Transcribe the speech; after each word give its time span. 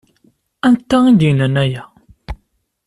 Anta 0.67 0.97
i 1.09 1.13
d-yennan 1.19 1.55
aya? 1.63 1.83